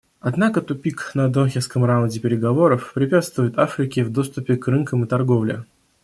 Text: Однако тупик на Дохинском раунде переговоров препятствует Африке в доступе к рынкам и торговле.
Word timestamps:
Однако 0.19 0.61
тупик 0.63 1.11
на 1.15 1.29
Дохинском 1.31 1.85
раунде 1.85 2.19
переговоров 2.19 2.91
препятствует 2.95 3.59
Африке 3.59 4.03
в 4.03 4.11
доступе 4.11 4.55
к 4.57 4.67
рынкам 4.67 5.03
и 5.03 5.07
торговле. 5.07 5.63